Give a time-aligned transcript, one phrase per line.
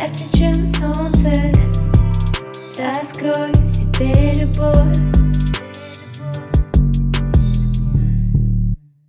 [0.00, 1.30] Ярче, чем солнце
[2.78, 4.96] Раскрой в себе любовь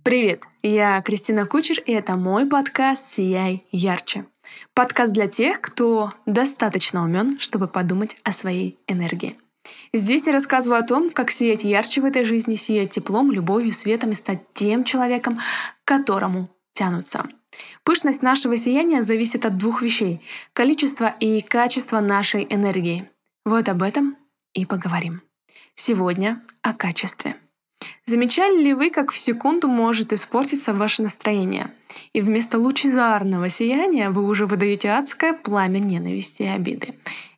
[0.02, 4.26] Привет, я Кристина Кучер, и это мой подкаст «Сияй ярче».
[4.74, 9.38] Подкаст для тех, кто достаточно умен, чтобы подумать о своей энергии.
[9.94, 14.10] Здесь я рассказываю о том, как сиять ярче в этой жизни, сиять теплом, любовью, светом
[14.10, 17.24] и стать тем человеком, к которому тянутся.
[17.84, 20.20] Пышность нашего сияния зависит от двух вещей—
[20.52, 23.08] количества и качества нашей энергии.
[23.44, 24.16] Вот об этом
[24.54, 25.22] и поговорим.
[25.74, 27.36] Сегодня о качестве.
[28.04, 31.72] Замечали ли вы, как в секунду может испортиться ваше настроение?
[32.12, 36.94] И вместо лучезарного сияния вы уже выдаете адское пламя ненависти и обиды.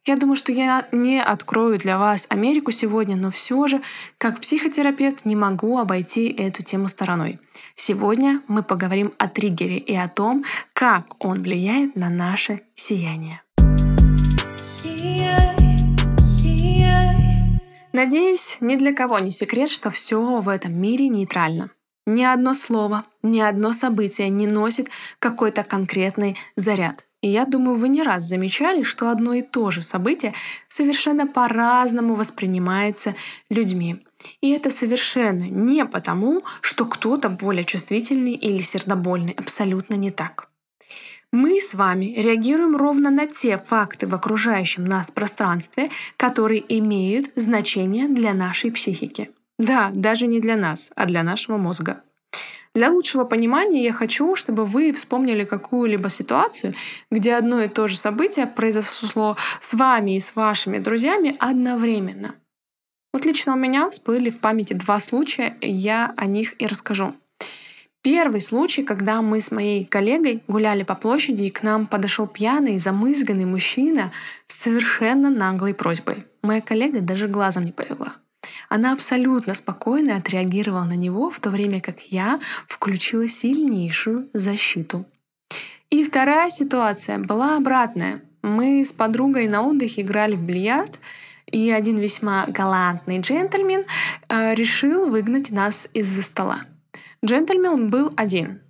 [0.06, 3.80] Я думаю, что я не открою для вас Америку сегодня, но все же,
[4.18, 7.40] как психотерапевт, не могу обойти эту тему стороной.
[7.74, 10.44] Сегодня мы поговорим о триггере и о том,
[10.74, 13.40] как он влияет на наше сияние.
[17.94, 21.70] Надеюсь, ни для кого не секрет, что все в этом мире нейтрально.
[22.04, 27.06] Ни одно слово, ни одно событие не носит какой-то конкретный заряд.
[27.24, 30.34] И я думаю, вы не раз замечали, что одно и то же событие
[30.68, 33.14] совершенно по-разному воспринимается
[33.48, 33.96] людьми.
[34.42, 39.32] И это совершенно не потому, что кто-то более чувствительный или сердобольный.
[39.32, 40.50] Абсолютно не так.
[41.32, 48.06] Мы с вами реагируем ровно на те факты в окружающем нас пространстве, которые имеют значение
[48.06, 49.30] для нашей психики.
[49.58, 52.02] Да, даже не для нас, а для нашего мозга.
[52.74, 56.74] Для лучшего понимания я хочу, чтобы вы вспомнили какую-либо ситуацию,
[57.08, 62.34] где одно и то же событие произошло с вами и с вашими друзьями одновременно.
[63.12, 67.14] Вот лично у меня всплыли в памяти два случая, и я о них и расскажу.
[68.02, 72.78] Первый случай, когда мы с моей коллегой гуляли по площади, и к нам подошел пьяный,
[72.78, 74.10] замызганный мужчина
[74.48, 76.26] с совершенно наглой просьбой.
[76.42, 78.16] Моя коллега даже глазом не повела.
[78.68, 85.04] Она абсолютно спокойно отреагировала на него, в то время как я включила сильнейшую защиту.
[85.90, 88.22] И вторая ситуация была обратная.
[88.42, 90.98] Мы с подругой на отдыхе играли в бильярд,
[91.46, 93.84] и один весьма галантный джентльмен
[94.28, 96.60] э, решил выгнать нас из-за стола.
[97.24, 98.60] Джентльмен был один.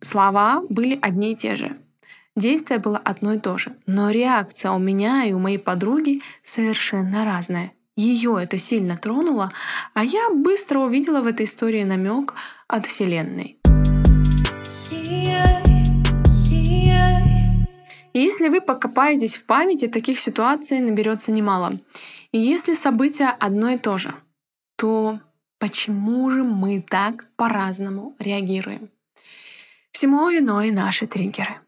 [0.00, 1.76] Слова были одни и те же.
[2.36, 7.24] Действие было одно и то же, но реакция у меня и у моей подруги совершенно
[7.24, 7.72] разная.
[7.96, 9.52] Ее это сильно тронуло,
[9.92, 12.34] а я быстро увидела в этой истории намек
[12.66, 13.58] от Вселенной.
[18.12, 21.78] И если вы покопаетесь в памяти, таких ситуаций наберется немало.
[22.32, 24.14] И если событие одно и то же,
[24.76, 25.20] то
[25.58, 28.90] почему же мы так по-разному реагируем?
[29.92, 31.63] Всему виной наши триггеры.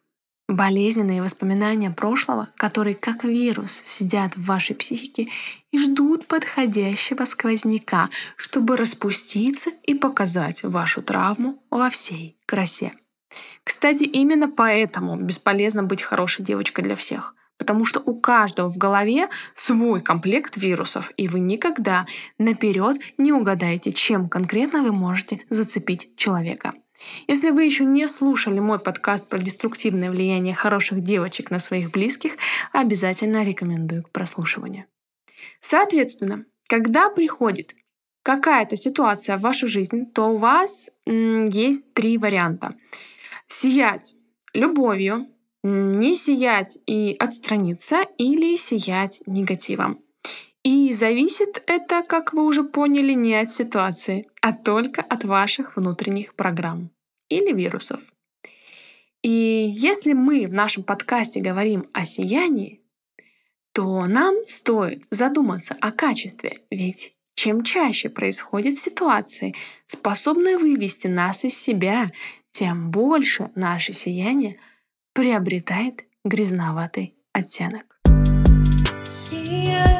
[0.49, 5.29] Болезненные воспоминания прошлого, которые как вирус сидят в вашей психике
[5.73, 12.93] и ждут подходящего сквозняка, чтобы распуститься и показать вашу травму во всей красе.
[13.65, 17.35] Кстати, именно поэтому бесполезно быть хорошей девочкой для всех.
[17.59, 22.07] Потому что у каждого в голове свой комплект вирусов, и вы никогда
[22.39, 26.75] наперед не угадаете, чем конкретно вы можете зацепить человека.
[27.27, 32.37] Если вы еще не слушали мой подкаст про деструктивное влияние хороших девочек на своих близких,
[32.73, 34.87] обязательно рекомендую к прослушиванию.
[35.61, 37.75] Соответственно, когда приходит
[38.23, 42.75] какая-то ситуация в вашу жизнь, то у вас есть три варианта.
[43.47, 44.15] Сиять
[44.55, 45.29] любовью,
[45.63, 50.01] не сиять и отстраниться или сиять негативом.
[50.67, 56.35] И зависит это, как вы уже поняли, не от ситуации, а только от ваших внутренних
[56.35, 56.91] программ
[57.29, 58.01] или вирусов.
[59.23, 62.81] И если мы в нашем подкасте говорим о сиянии,
[63.75, 69.55] то нам стоит задуматься о качестве, ведь чем чаще происходят ситуации,
[69.87, 72.11] способные вывести нас из себя,
[72.51, 74.59] тем больше наше сияние
[75.13, 78.01] приобретает грязноватый оттенок.
[79.15, 79.96] Сияй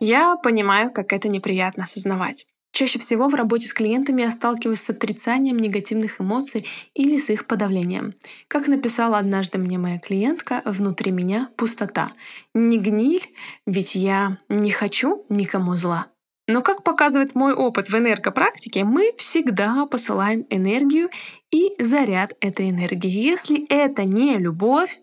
[0.00, 2.46] Я понимаю, как это неприятно осознавать.
[2.70, 6.64] Чаще всего в работе с клиентами я сталкиваюсь с отрицанием негативных эмоций
[6.94, 8.14] или с их подавлением.
[8.46, 12.12] Как написала однажды мне моя клиентка, внутри меня пустота.
[12.54, 13.26] Не гниль,
[13.66, 16.06] ведь я не хочу никому зла.
[16.46, 21.10] Но как показывает мой опыт в энергопрактике, мы всегда посылаем энергию
[21.50, 23.10] и заряд этой энергии.
[23.10, 25.00] Если это не любовь,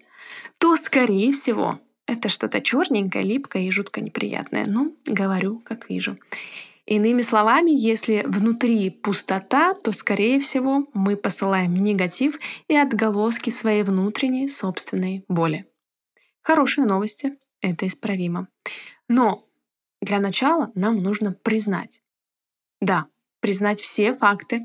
[0.57, 4.65] то, скорее всего, это что-то черненькое, липкое и жутко неприятное.
[4.67, 6.17] Ну, говорю, как вижу.
[6.85, 14.47] Иными словами, если внутри пустота, то, скорее всего, мы посылаем негатив и отголоски своей внутренней
[14.47, 15.65] собственной боли.
[16.43, 18.47] Хорошие новости— это исправимо.
[19.09, 19.47] Но
[19.99, 22.03] для начала нам нужно признать.
[22.81, 23.05] Да,
[23.39, 24.61] признать все факты,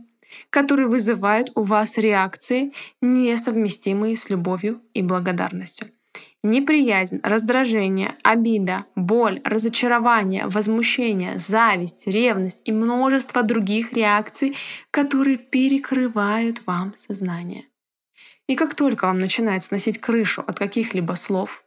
[0.51, 5.91] которые вызывают у вас реакции, несовместимые с любовью и благодарностью.
[6.43, 14.57] Неприязнь, раздражение, обида, боль, разочарование, возмущение, зависть, ревность и множество других реакций,
[14.91, 17.67] которые перекрывают вам сознание.
[18.47, 21.63] И как только вам начинает сносить крышу от каких-либо слов,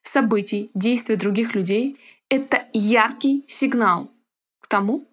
[0.00, 1.98] событий, действий других людей,
[2.30, 4.10] это яркий сигнал
[4.60, 5.06] к тому,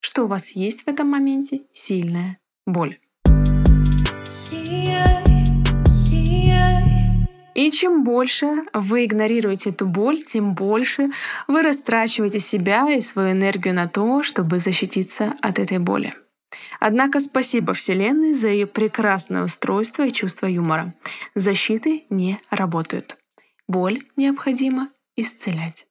[0.00, 2.98] что у вас есть в этом моменте сильная боль.
[7.54, 11.10] И чем больше вы игнорируете эту боль, тем больше
[11.48, 16.14] вы растрачиваете себя и свою энергию на то, чтобы защититься от этой боли.
[16.80, 20.94] Однако спасибо Вселенной за ее прекрасное устройство и чувство юмора.
[21.34, 23.16] Защиты не работают.
[23.68, 25.86] Боль необходимо исцелять.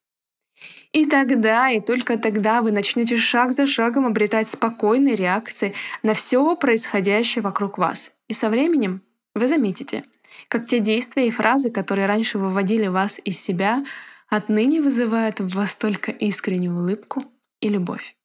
[0.91, 5.73] И тогда, и только тогда вы начнете шаг за шагом обретать спокойные реакции
[6.03, 8.11] на все происходящее вокруг вас.
[8.27, 9.01] И со временем
[9.33, 10.03] вы заметите,
[10.51, 13.85] как те действия и фразы, которые раньше выводили вас из себя,
[14.27, 17.23] отныне вызывают в вас только искреннюю улыбку
[17.61, 18.17] и любовь.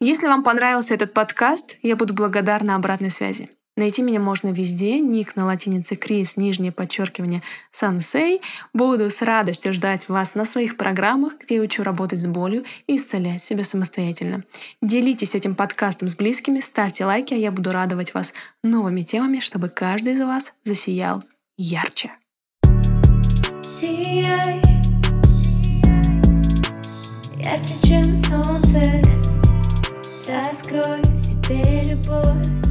[0.00, 3.50] Если вам понравился этот подкаст, я буду благодарна обратной связи.
[3.80, 5.00] Найти меня можно везде.
[5.00, 7.42] Ник на латинице Крис, нижнее подчеркивание
[7.72, 8.42] Сансей.
[8.74, 13.42] Буду с радостью ждать вас на своих программах, где учу работать с болью и исцелять
[13.42, 14.44] себя самостоятельно.
[14.82, 19.70] Делитесь этим подкастом с близкими, ставьте лайки, а я буду радовать вас новыми темами, чтобы
[19.70, 21.24] каждый из вас засиял
[21.56, 22.12] ярче.
[27.42, 28.82] Ярче, чем солнце,
[30.28, 32.69] раскрой в себе